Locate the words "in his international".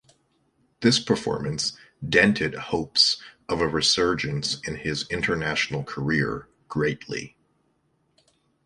4.67-5.83